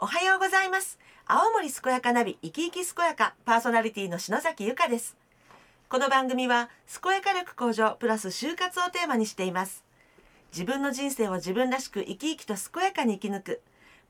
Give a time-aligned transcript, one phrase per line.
[0.00, 0.96] おはようございます。
[1.26, 5.16] 青森健やかナビ生き生き健やかパーソナリティの篠崎由香です。
[5.88, 6.70] この番組は
[7.02, 9.82] 健やか力向上プラス就活をテーマにしています。
[10.52, 13.60] 自分の人生を自分らしく生き生きと健やかに生き抜く。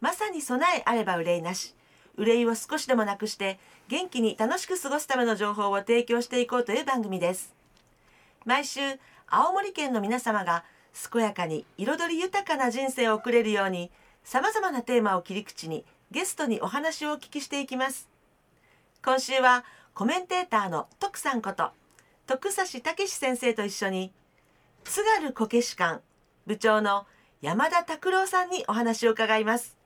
[0.02, 1.74] まさに備えあれば憂いなし。
[2.18, 3.58] 憂いを少しでもなくして
[3.88, 7.54] 元気に楽しく過ごすための情報を提供していこうという番組です。
[8.44, 8.80] 毎週
[9.26, 10.64] 青森県の皆様が
[11.10, 13.90] 健やかに彩り豊かな人生を送れるように
[14.28, 18.10] さまざまなテーマを切り口にゲストにお話をお聞きしていきます。
[19.02, 21.70] 今週はコメンテーターの徳さんこと
[22.26, 24.12] 徳差武先生と一緒に
[24.84, 26.02] 津軽こけし館
[26.46, 27.06] 部長の
[27.40, 29.78] 山田拓郎さんにお話を伺います。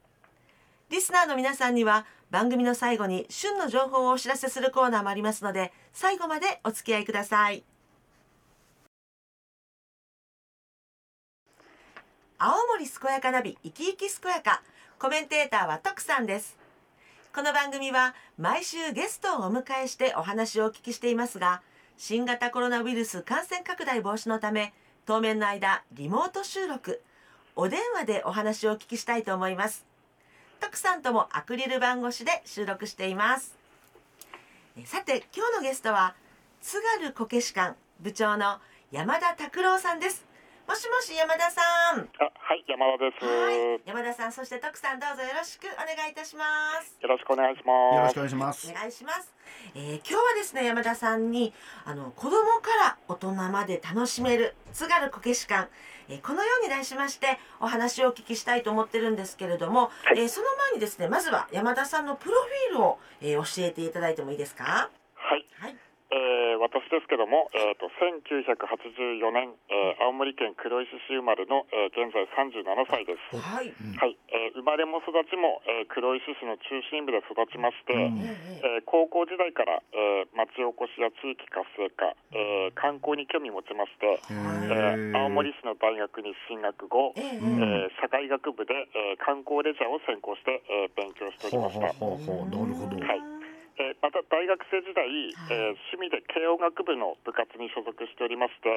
[0.91, 7.63] リスナーの皆さんには番組の最後に旬の情報をお知らせするコーナーもありますので最後までお付き合いください。
[12.45, 14.65] 青森健やかナビ生き生き健やか。
[14.99, 16.59] コメンテーターは徳さんです。
[17.33, 21.63] この番組は毎週ゲストをお迎えしてお話をお聞きしていますが
[21.97, 24.75] 新型コロナウイルス感染拡大防止のため
[25.07, 27.01] 当面の間リモート収録。
[27.55, 29.87] お電話でお話をお聞きしたいと思います。
[30.59, 33.57] 徳さんともアクリル板越しで収録しています。
[34.85, 36.17] さて今日のゲストは
[36.61, 38.59] 津軽こけし館部長の
[38.91, 40.32] 山田拓郎さんです。
[40.67, 41.61] もしもし山田さ
[41.97, 42.01] ん。
[42.01, 43.81] あ、はい、山田です、はい。
[43.85, 46.45] 山田さん、そして徳さん、どうぞよろしくお願いいたしま
[46.83, 46.97] す。
[47.01, 47.97] よろしくお願いします。
[47.97, 48.71] よろしくお願いします。
[48.71, 49.33] お願いします。
[49.75, 51.53] えー、今日はですね、山田さんに、
[51.85, 55.69] あの、子供から大人まで楽しめる津軽こけし館。
[56.09, 64.91] えー、このように題しましてお話をお聞きしたいと思ってるんですけれども、はい、えー、その前にですねまずは山田さんのプロフィールを、え教えていただいてもいいですか？
[66.13, 78.21] えー、私ですけども、えーと、1984年、えー、青森県黒石市生まれの、えー、現在37歳です、はい、はい、えー、生まれも育ちも、えー、黒石市の中心部で育ちまして、うん、
[78.61, 91.89] えー、高校時代から、えー、町おこしや地域活性化、えー、観光に興味持ちまして、えー、青森市の大学に進学後、えー、社会学部で、えー、観光レジャーを専攻して、えー、勉強しておりました。
[91.97, 92.69] ほうほうほう。
[92.69, 93.42] なるほど、はい
[93.83, 95.11] えー、また大学生時代、
[95.51, 98.71] えー、趣味で軽音楽部の部活に所属しておりまして、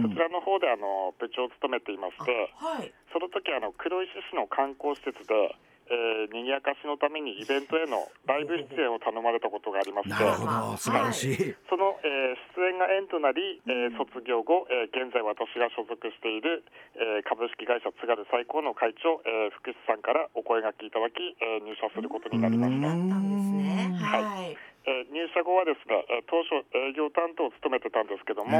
[0.00, 5.52] そちらの方であの部長を務めていまして、はい、その時あの黒石市の観光施設で、
[5.88, 22.88] えー、賑やかしのためにイベントへのライブ出演を頼まれたことがありまして、なるほど素晴らしい、はい、その、えー、出演が縁となり、えー、卒業後、えー、現在私が所属している、えー、株式会社津軽最高の会長、えー、福士さんからお声がけいただき、えー、入社することになりました。
[22.88, 28.52] はい、えー、入社後はですね、えー、当初営業担当を務めてたんですけども、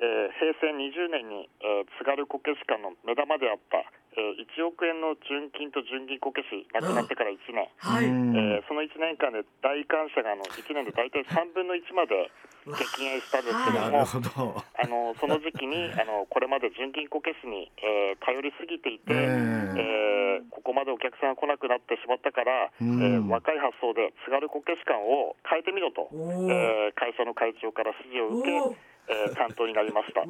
[0.00, 3.84] えー、平成20年に、えー、津軽こけし館の目玉であった、
[4.16, 8.08] えー、1億円の純金と純銀こけし亡くなってから1年、はい。
[8.08, 12.32] えー、その1年間で大感謝があの1年で大体3分の1まで
[12.64, 30.20] 激減したんですけども、あのその時期にあのこれまで純金こけしに、えー、頼りすぎていて、えー、ここまでお客さんが来なくなってしまったから、えー、若い発想で津軽こけし館を変えてみろと、えー、会社の会長から指示を受けえー、 担当になりました。
[30.20, 30.26] は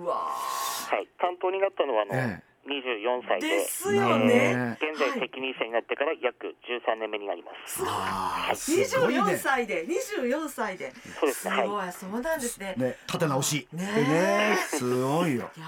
[0.96, 2.50] い、担当になったのはあの、ええ。
[2.66, 7.82] 24歳でですよね、現在責任者になってから約13年目になります。
[7.84, 10.92] はい、24歳で24歳で。
[11.18, 11.54] そうですね。
[11.56, 12.74] すごい、そうなんですね。
[12.76, 13.66] ね立て直し。
[13.72, 15.50] ねねすごいよ。
[15.56, 15.66] いや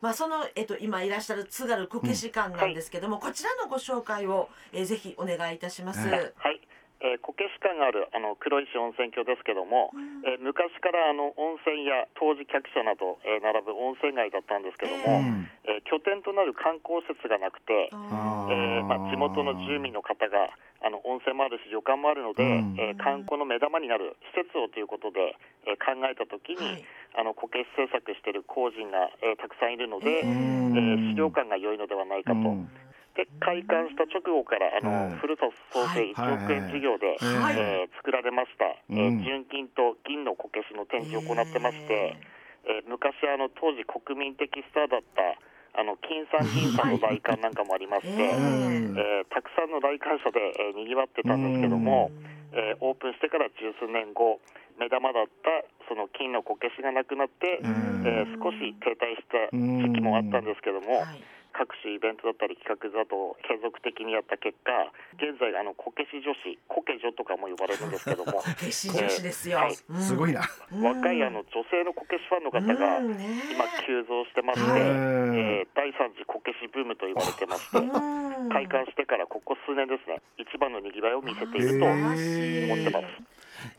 [0.00, 3.22] まあそのえっと今いらっしゃる津軽こけし館なんですけども、うん。
[3.22, 6.08] はい、こちらのご紹介を、えー、ぜひお願いいたします。
[6.08, 6.60] はい。
[7.00, 15.24] えー、こけし館があるあの黒石温泉郷ですけども、うん、えー、昔からあの温泉や当時客車など、えー、並ぶ温泉街だったんですけども、
[15.64, 26.84] えー、拠点となる観光施設がなくて、えーまあ、地元の住民の方があの温泉もあるし旅館もあるので、うん、えー、観光の目玉になる施設をということで、えー、考えた時に、はい、
[27.16, 32.40] あのこけし制作している工人が、えー、たくさんいるので、えー、資料館が良いのではないかと。
[32.40, 32.89] で
[33.40, 42.16] 開館した直後からあの、古田創生1億円事業で、はい、えー、作られました、えー、純金と銀のこけしの展示を行ってまして、
[42.64, 52.10] えー、昔あの当時国民的スターだったあの金さん銀さんの来館なんかもありまして、 えー、たくさんの来館者で、えー、にぎわってたんですけども、
[52.52, 54.40] えー、オープンしてから十数年後
[54.78, 55.50] 目玉だった
[55.88, 64.72] その金のこけしがなくなって、えー、少し停滞した時期もあったんですけども、はい各種イベントだったり企画だと継続的にやった結果
[65.20, 66.40] 現在あのこけし女子
[66.72, 69.76] こけ女とかも呼ばれるんですけども 決死女子ですよ、はい。
[69.92, 70.00] うん。
[70.00, 70.40] すごいな。
[70.72, 73.12] 若いあの女性のこけしファンの方が今
[73.84, 74.80] 急増してまして、はい。
[74.80, 78.48] えー第三次こけしブームと言われてましてうん。
[78.48, 83.22] 開館してからここ数年ですね一番のにぎわいを見せているとへ思ーってます。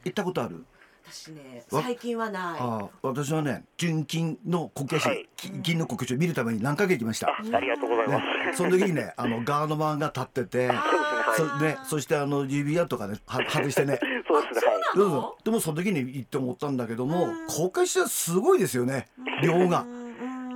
[0.06, 0.66] 行ったことある？
[1.12, 5.28] 私ねわ最近はないああ、私はね、純金のこけし、はい
[5.76, 7.28] のこけしを見るために何回か行きました。
[7.28, 8.26] あありがとうございます。
[8.48, 10.72] ね、その時にね、 あのガードマンが立ってて、
[11.36, 14.00] そね、そしてあの指輪とかね、は 外してね。
[14.28, 14.72] そうですね。
[15.44, 19.08] でもその時に行って思ったんだけども、こけしはすごいですよね。
[19.42, 19.86] 量が。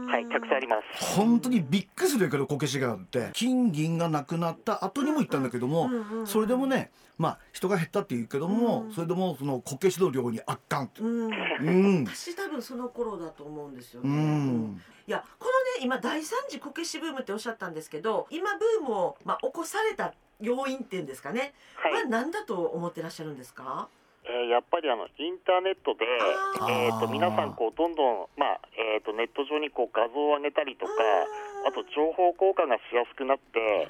[0.08, 1.16] はい、たくさんあります。
[1.16, 5.90] 本当にびっくりするけどこけしがあって金銀がなくなった後にも行ったんだけども、
[6.26, 11.26] それでもねまあ人が減ったって言うけども、それでもそのこけしの量に圧巻うん。
[11.28, 11.72] う
[12.02, 12.06] ん。
[12.06, 14.82] 私多分その頃だと思うんですようね、ん。
[15.08, 21.94] いやこのね今第三次こけしブームっておっしゃったんですけど今ブームを、まあ、起こされた要因っていうんですかね、はい。
[22.04, 23.88] は何だと思ってらっしゃるんですか？
[24.36, 26.04] えーやっぱりあのインターネットで、
[26.68, 30.92] えー、と皆さんこうどんどん、まあえー、とネット上にこう画像を上げたりとか
[31.68, 33.88] あと情報交換がしやすくなって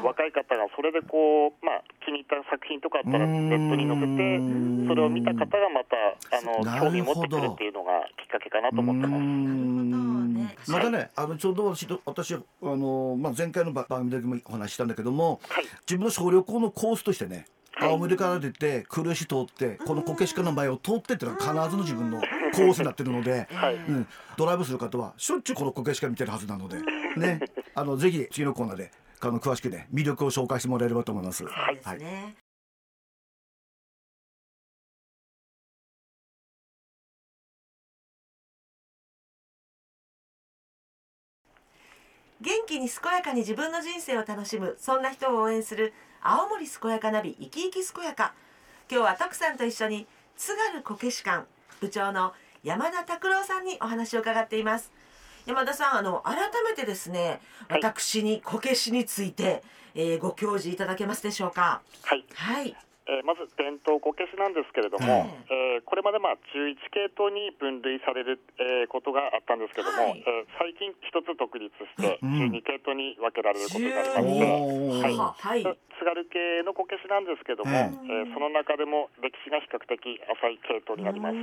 [0.00, 5.96] 若い方がそれでこう、まあ、気に入った作品とかあったらネットに載せてそれを見た方がまた
[6.32, 10.70] あの興味持ってくるっていうのがきっかけかなと思ってます。
[10.70, 15.64] またねあのちょうど私と私あの、まあ、前回の番組でもお話ししたんだけどもはい。
[15.88, 17.46] 自分の小旅行のコースとしてねはい
[17.82, 23.48] 青森から出て呉市通ってこのこけしかの前を通ってっていうのは必ずの自分のコースになってるので。
[23.52, 23.74] はい。
[23.74, 24.06] うん、
[24.36, 26.78] ドライブする方はしょっちゅうこのこけしか見てるはずなので、
[27.16, 27.40] ね、
[27.74, 28.90] あのぜひ次のコーナーで
[29.20, 31.38] あの詳しくね魅力を紹介してもらえればと思います。
[31.38, 32.36] そうですね、
[42.40, 45.92] 元気に健やかに自分の人生を楽しむそんな人を応援する
[46.24, 48.32] 青森健やかナビ生き生き健やか。
[48.88, 51.46] 今日は徳さんと一緒に津軽こけし館
[51.80, 52.32] 部長の
[52.62, 54.92] 山田拓郎さんにお話を伺っています。
[55.46, 57.80] 山田さんあの改めてですねはい。
[57.82, 59.64] 私にこけしについて、
[59.96, 61.82] えーご教示いただけますでしょうか？
[62.04, 62.24] はい。
[62.34, 62.76] はい
[63.12, 70.24] えーまず伝統こけしなんですけれども、えーこれまでまあ11系統に分類される、えーことがあったんですけども、はい。
[70.24, 72.48] えー最近一つ独立してうん。
[72.48, 75.62] 12系統に分けられることになりまして、ははい。
[75.62, 77.92] 津軽系のこけしなんですけども、え
[78.24, 80.00] えーその中でも歴史が比較的
[80.40, 81.36] 浅い系統になります。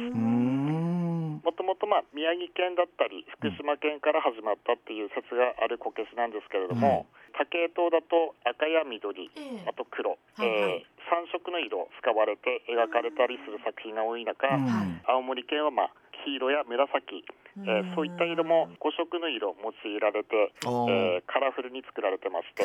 [1.39, 9.69] もともとまあ宮城県だったり福島県から始まったっていう説があるこけしなんですけれども、多系統だと赤や緑、ええ。
[9.69, 10.85] あと黒、はいはい。
[10.85, 15.01] えー3色の色使われて描かれたりする作品が多い中、うん。
[15.09, 15.91] 青森県はまあ
[16.23, 17.25] 黄色や紫、
[17.65, 22.63] えーそういった色も5色の色用いられて、えーカラフルに作られてまして、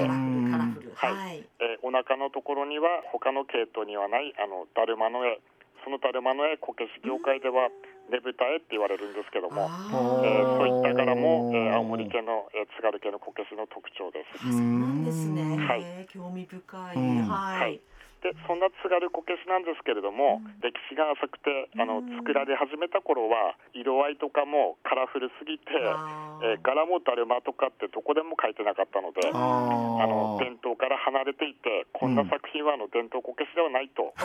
[0.94, 1.12] はい。
[1.14, 5.40] はい、えーお腹のところには他の系統にはないあのだるまの絵。
[5.84, 7.68] そのだるまの絵こけし業界では
[8.10, 14.44] ねぶた絵って言われるんですけども、あえーそういった柄も、えー青森県の、えー津軽県のこけしの特徴です。
[14.44, 16.06] ーそうなんですね、はい。
[16.08, 17.18] 興味深い、うん。
[17.28, 17.80] はい、はい
[18.24, 25.68] でそんな津軽こけしなんですけれども、歴史が浅くてあの作られ始めた頃は色合いとかもカラフルすぎて、
[26.40, 34.16] えー柄もだるまとかってどこでも書いてなかったので、ああのー伝統から離れていてこんな作品はあの伝統こけしではないと、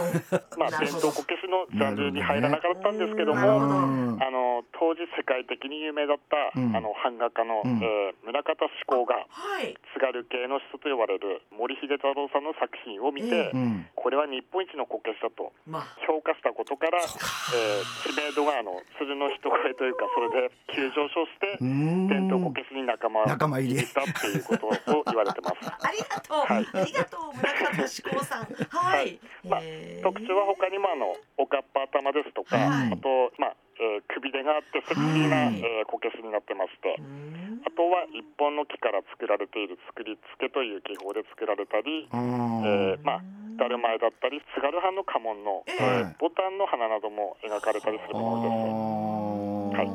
[0.56, 6.76] まあ、伝統こけしのジャンルに入らなかったんですけども、あの当時世界的に有名だった、うん。
[6.76, 7.84] あの版画家の、うん。
[7.84, 9.76] えー宗像志功がはい。
[9.94, 15.52] 津軽系の人と呼ばれる森秀太郎さんの作品を見て、えうんこれは日本一のこけしだと。
[15.68, 15.88] まあ。
[16.08, 23.80] 評価したことから、えー知名度があの鶴の一声というかそれで急上昇して伝統こけしに仲間入り。
[23.80, 25.70] したっていうことを言われてます。
[25.70, 26.68] ありがとう、はい。
[26.74, 28.46] ありがとう村方志功さん。
[28.70, 29.20] はい、はい。
[29.48, 29.62] まあ
[30.04, 32.94] 特徴は他にもあのおかっぱ頭ですとか、はい。
[32.94, 35.62] あと、まあえー、くびれがあってセクシーな、はい。
[35.62, 37.62] えーこけしになってまして、うん。
[37.66, 43.22] あとは一本の木から作られている作り付けという技法で作られたり、あえーーまあ
[43.60, 45.76] だるま絵だったり津軽藩の家紋の、ええ。
[45.76, 49.78] えーボタンの花なども描かれたりするものです。
[49.78, 49.88] はい。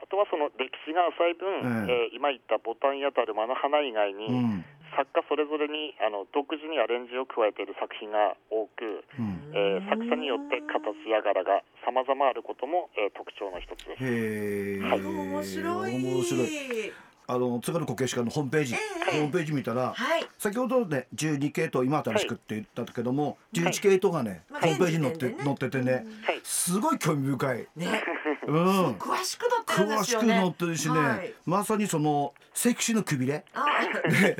[0.00, 2.14] あとはその歴史が浅い分、ええ。
[2.14, 4.64] ー今言ったボタンやだるまの花以外に、うん。
[4.96, 9.52] 作家それぞれにあの独自にアレンジを加えている作品が多く、うん。
[9.52, 14.04] えー作者によって形や柄が様々あることも、えー特徴の一つです。
[14.04, 15.92] へえあ面白い。
[16.00, 16.92] 面白い
[17.30, 18.78] あの津軽こけし館のホームページ、え
[19.12, 20.26] えホームページ見たらはい。
[20.38, 26.04] 先ほどね12系統今新しくって言ったけども、11系統がね、まあホームページに載って載っててね、はい
[26.42, 27.68] すごい興味深い。
[27.76, 28.02] ね。
[28.46, 28.90] うん。
[28.92, 31.34] 詳しく詳しく載ってるしね、はい。
[31.46, 33.44] まさにそのセクシーのくびれ。
[33.54, 33.64] あ
[34.10, 34.36] で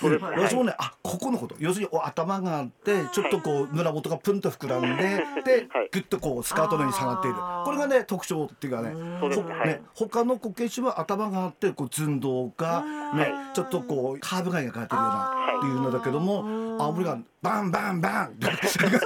[0.00, 0.38] そうですはい。
[0.38, 1.54] 私もねあここのこと。
[1.58, 5.88] 要するにお頭があってちょっとこう胸元がプンと膨らんでではい。
[5.92, 7.36] グッとこうスカートのように下がっている。
[7.64, 8.90] これがね特徴っていうかね
[9.20, 9.36] ほね。
[9.36, 9.68] はい。
[9.68, 15.68] ね他のこけしは頭があってこう寸胴がうんねちょっとこうカーブが描かれてるようなあー。
[15.68, 16.42] いうのだけども
[16.74, 18.36] うん青森がバンバンバン。
[18.40, 19.00] それが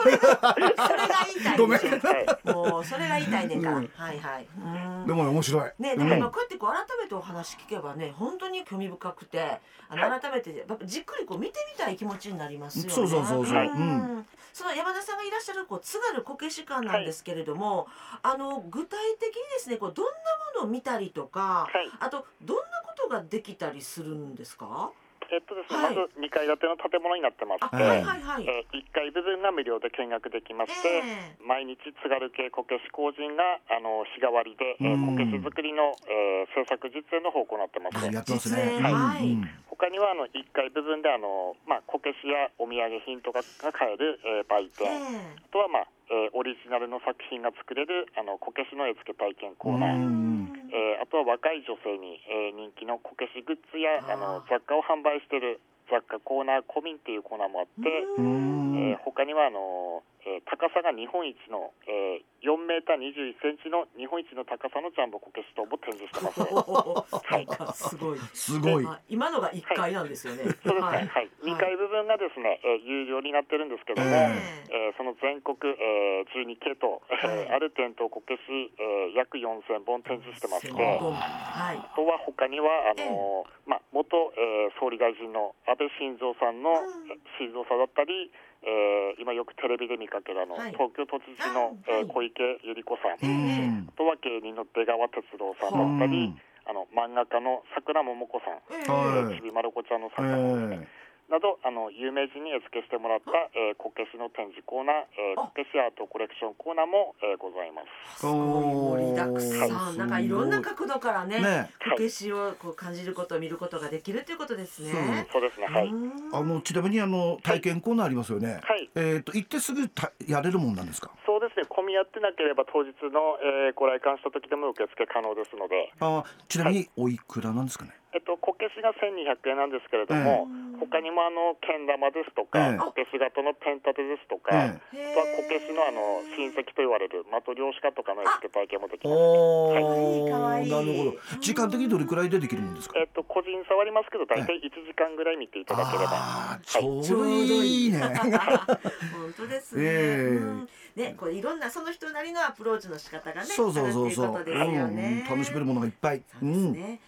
[1.27, 2.01] 言いたいごめんですよ。
[2.01, 3.71] はいもうそれが言いたいねんか。
[3.71, 3.91] ら、うん。
[3.95, 4.47] はいはい。
[4.57, 5.07] うん。
[5.07, 5.73] でもね面白い。
[5.79, 5.99] ね、うん。
[5.99, 12.91] でも今こうやってこう改めてお話聞けばね本当に興味深くてあの改めてやっぱじっくりこう見てみたい気持ちになりますよね。
[12.91, 13.65] そうそうそうそう。
[13.65, 17.87] うその山田さんがいらっしゃるこう津軽こけし館なんですけれども、
[18.23, 20.13] あの具体的にですねこうどんな
[20.61, 21.91] ものを見たりとか、はい。
[22.01, 24.91] あとどんなことができたりするんですか？
[25.29, 25.97] えっとですね、はい。
[25.97, 28.47] まず2階建ての建物になってまあ、して、はいはいはい。
[28.49, 38.01] え1階部分が無料で見学できまして、え毎日津軽系こけし工人があの日替わりで、えこけし作りの、えー制作実演の方を行ってます。
[38.09, 38.81] やってますね。
[38.81, 38.95] 実演。
[38.95, 39.43] はいうん。
[39.43, 45.39] うん他にはあの1階部分であの、まあ、こけしやお土産品とかが買える、えー売え店、え。
[45.39, 55.61] あとは、まあえーオリジナルの作品が作れるあのこけしの絵付け体験コーナー、うんえーあとは若い女性に、えー人気のこけしグッズやあの雑貨を販売している
[55.91, 66.39] 雑貨コーナーコミンっていうコーナーもあって、えー他にはあの、えー高さが日本一の、えー4メーター21センチの日本一の高さのジャンボこけし塔も展示してます。
[66.39, 68.19] なんかすごい。
[68.31, 68.87] すごい。
[68.87, 70.47] あ今のが一階なんですよね。
[70.47, 71.27] そうですね、ははい。
[71.27, 77.59] い、2階部分がですね、えー有料になってるんですけども、ええーその全国、えー12系統、えーはい。
[77.59, 81.77] ある店頭こけし、えー約4000本展示してまして、はい。
[81.83, 87.19] あとは他にはあのーまあ、元、えー総理大臣の安倍晋三さんの、うん。
[87.35, 88.31] 晋三さんだったり、
[88.63, 90.73] えー今よくテレビで見かけるあの、はい。
[90.73, 92.03] 東京都知事の、あはい。
[92.03, 93.89] えー小池百合子さん、うん。
[93.89, 96.41] あとは芸人の出川哲朗さんだったり、うん。
[96.69, 99.37] あの漫画家の桜桃子さん、えはい。
[99.37, 100.73] ちびまる子ちゃんの作え家さん。
[100.73, 100.89] え
[101.29, 107.83] などあの有名人に絵付けしてもらった、えーこけしの展示コーナー、えーあこけしアートコレクションコーナーも、えーございま
[108.17, 108.21] す。
[108.21, 109.99] すごい盛りだくさおーん。
[109.99, 115.29] なんかいろんな角度からね、ねこけしをこう感じること、見ることができるということですね。
[115.31, 115.89] そうですね、はい。
[115.89, 118.61] うんあのちなみにあの体験コーナーありますよね。
[118.65, 121.11] はいえっ、と行ってすぐたやれるもんなんですか？
[121.27, 127.93] そうですね、混み合ってなければ当日の、えーご来館した時でも受付可能ですので、あちなみにおいくらなんですかね？
[128.19, 130.51] えっと、こけしが1200円なんですけれども、
[130.83, 139.23] 他にもあのけん玉ですとか、ええこけし型のペン立てですとか、えへーあとはこけしのあの親戚と言われる的漁師家とかの絵付け体験もできます。
[139.23, 141.39] おお、かわいいかわいいなるほど。
[141.39, 142.99] 時間的にどれくらいでできるもんですか？
[142.99, 146.11] えっと、個人差はありますけど、大体1時間ぐらい見ていただければ。
[146.11, 147.25] ああ、ちょうど
[147.63, 148.03] いいね。
[149.15, 149.83] 本当ですね。
[149.85, 154.45] ええうんね、これいろんなその人なりのアプローチの仕方がね、そうそうそうそう。
[154.45, 155.23] ね。
[155.29, 156.23] うん楽しめるものがいっぱい。
[156.41, 157.01] そうですね。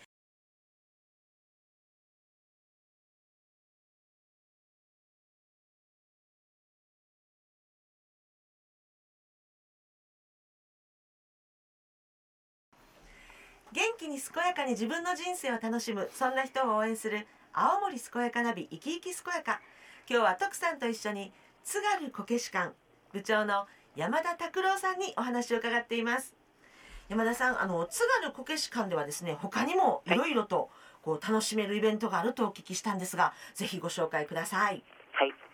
[13.72, 19.60] 元気に健やかに自分の人生を楽しむそんな人を応援する青森健やかナビ生き生き健やか。
[20.08, 22.72] 今日は徳さんと一緒に津軽こけし館
[23.12, 26.34] 部長の山田拓郎さんにお話を伺っています。
[27.08, 30.10] 山田さんあの津軽こけし館ではですね他にもい。
[30.10, 30.70] ろいろと
[31.02, 34.82] こう楽しめるイベントがあるとお聞きしたんですがぜひご紹介くださいはい、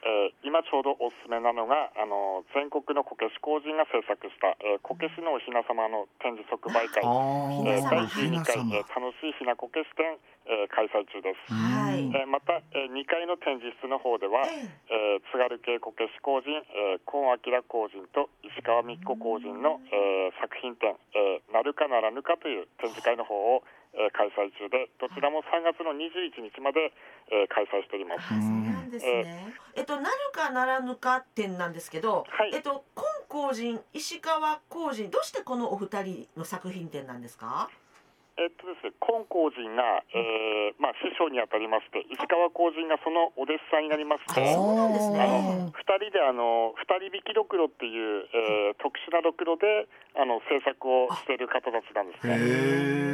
[0.07, 7.11] えー今ちょうどおすすめなのがあの全国のこけし工人が制作した、えーこけしのおひな様の展示即売会、あ
[7.67, 10.15] えー第12回、えー楽しいひなこけし展、
[10.47, 11.51] えー開催中です。
[11.51, 12.07] はい。
[12.15, 23.65] えーまた、え2階の展示室の方では、ええー津軽系こけし工人、えー、今明工人と石川美子工人の、えー作品展、えーなるかならぬかという展示会の方を、
[23.97, 26.93] えー開催中でどちらも3月の21日まで、
[27.33, 28.25] えー開催しております。
[28.27, 29.55] あそうなんですね。
[29.75, 37.69] えっとなるかならぬか展なんですけど、はいえっと今工人石川工人どうしてこのお二人の作品展なんですか？
[38.37, 45.25] えっとですね、金光人が、えーまあ、師匠にあたりまして、石川光人がそのお弟子さんになりましそうなんですね。
[45.25, 52.37] あの二人であの二人引きろくろっていう、えー特殊なろくろであの制作をしている方たちなんですね。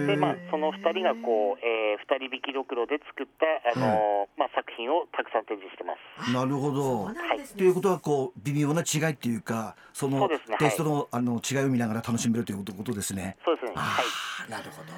[0.06, 1.81] でまあ、その二人がこう、えー、二
[2.18, 6.32] 人引きろくろで作ったあの、まあ、作品をたくさん展示してます。
[6.32, 7.20] なるほどね。
[7.56, 10.28] ということはこう微妙な違いっていうかその
[10.58, 13.36] テイストのあの違いを見ながら楽しめるということですね。
[13.44, 13.72] そうですね。
[13.76, 14.04] あはい。
[14.46, 14.92] あ、なるほど。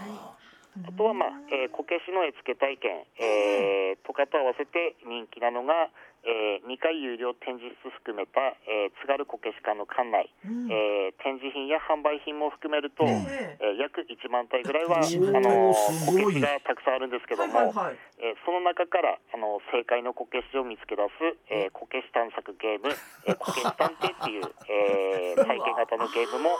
[0.87, 5.89] あとは、まあえーこけしの絵付け体験、えーとかと合わせて人気なのが、
[6.27, 10.73] えー、2回有料展示室含めた、えー、津軽こけし館の館内、うん。
[10.73, 13.77] えー展示品や販売品も含めると、ええ。
[13.77, 17.97] ー約1万体ぐらいは、あ1万体のこけしがたくさんあるんですけども、はいはいはい。
[18.19, 22.89] えーその中からあの正解のこけしを見つけ出す、えーこけし探索ゲーム、
[23.27, 26.51] えーこけし探偵っていう、えー 体験型のゲームも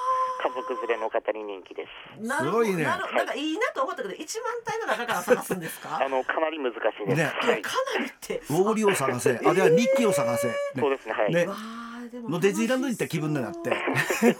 [0.43, 2.21] 家族連れの方に人気です。
[2.27, 2.65] なるほど。
[2.65, 2.77] すごい。
[2.77, 5.99] ねなんかいいなと思ったけど一万体の中から探すんですか？
[6.05, 7.17] あのかなり難しいです。
[7.17, 7.25] ね。
[7.25, 8.39] はい、かなりって。
[8.51, 11.15] ウォーリーを探せあるいはミッキーを探せ、ねそうですね。
[11.15, 11.33] はい。
[11.33, 13.77] ねわあでものディズニーランドに行った気分になってね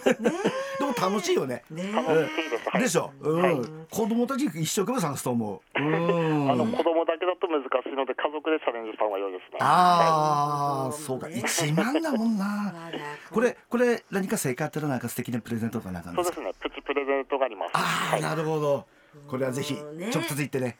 [0.79, 2.69] でも楽しいよねね楽しいです。
[2.69, 2.81] はい。
[2.81, 3.55] でしょ、うんはい
[3.89, 9.59] 子供たち一生懸命探すと思ううんあの子供だけだと難しいので家族でチャレンジした方が良いですね。
[9.61, 12.73] ああ、はいそうか、ね一万だもんな。
[13.31, 16.11] これ、これ、何か正解あったら、なんか素敵なプレゼントとかなんか。
[16.15, 16.51] そうですね。
[16.59, 17.71] プチプレゼントがあります。
[17.73, 17.81] ああ、
[18.13, 18.21] はい。
[18.21, 18.85] なるほど。
[19.27, 20.75] これはぜひ、直接行ってね、はい。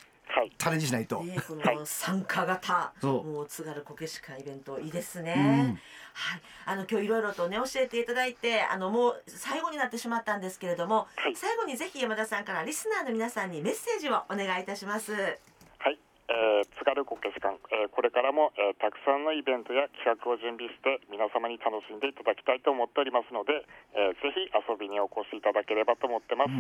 [0.58, 1.24] チャレンジしないと。
[1.24, 5.36] ね、この参加型、もう津軽こけし会イベントいいですね。
[5.38, 5.80] うん。
[6.16, 11.36] はい、あの今日いろいろとね教えていただいて、あのもう最後になってしまったんですけれども、はい。
[11.36, 15.14] 最後にぜひ山田さんからリスナーの皆さんにメッセージをお願いいたします。
[15.14, 26.52] はい、えー、津軽こけし館、えーこれからも、えーたくさんのイベントや企画を準備して皆様に楽しんでいただきたいと思っておりますので、えーぜひ遊びにお越しいただければと思ってます、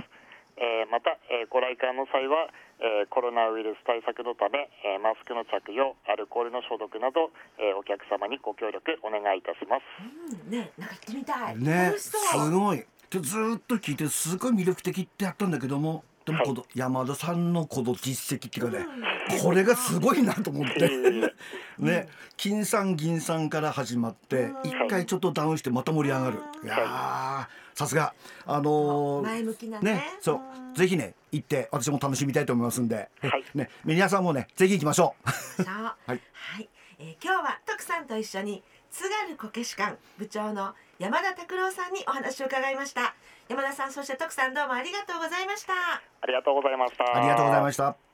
[0.57, 2.47] えーまた、えーご来館の際は、
[2.79, 11.57] えーコロナウイルス対策のため、えーマスクの着用アルコールの消毒など、えーお客様にご協力お願いいたしますうん、ね、なんか行ってみたい。
[11.57, 11.93] ね。
[11.97, 12.11] す
[12.51, 12.85] ごい。
[13.09, 16.03] でずーっと聞いて、すごい魅力的ってあったんだけども。
[16.25, 18.85] でも、はいこの山田さんのこの実績っていうかね、
[19.41, 20.89] これがすごいなと思って。
[21.79, 24.69] ね、金さん銀さんから始まってうん。
[24.69, 26.39] 一回ちょっとダウンしてまた盛り上がる。
[26.63, 26.67] い。
[26.67, 28.13] やーさすが。
[28.45, 29.93] あのー前向きなね。
[29.93, 30.35] ねそう。
[30.35, 30.73] うん。
[30.73, 33.43] ぜひね行って私も楽しみたいと思いますんで、はい。
[33.55, 35.15] ね皆さんもねぜひ行きましょ
[35.59, 35.63] う。
[35.69, 36.07] はい。
[36.07, 43.15] はい、えー今日は徳さんと一緒に津軽こけし館部長の山田拓郎さんにお話を伺いました。
[43.49, 45.73] 山田さん、そして徳さんどうもありがとうございました。
[45.73, 47.17] ありがとうございました。
[47.17, 48.04] ありがとうございました